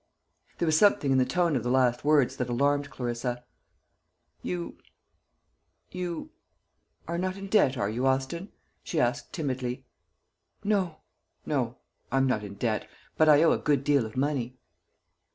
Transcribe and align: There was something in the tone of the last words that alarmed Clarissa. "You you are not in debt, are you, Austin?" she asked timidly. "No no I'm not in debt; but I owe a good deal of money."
There 0.57 0.65
was 0.65 0.79
something 0.79 1.11
in 1.11 1.19
the 1.19 1.25
tone 1.27 1.55
of 1.55 1.61
the 1.61 1.69
last 1.69 2.03
words 2.03 2.37
that 2.37 2.49
alarmed 2.49 2.89
Clarissa. 2.89 3.43
"You 4.41 4.79
you 5.91 6.31
are 7.07 7.19
not 7.19 7.37
in 7.37 7.45
debt, 7.45 7.77
are 7.77 7.87
you, 7.87 8.07
Austin?" 8.07 8.51
she 8.81 8.99
asked 8.99 9.31
timidly. 9.31 9.85
"No 10.63 11.01
no 11.45 11.77
I'm 12.11 12.25
not 12.25 12.43
in 12.43 12.55
debt; 12.55 12.89
but 13.15 13.29
I 13.29 13.43
owe 13.43 13.51
a 13.51 13.59
good 13.59 13.83
deal 13.83 14.07
of 14.07 14.17
money." 14.17 14.57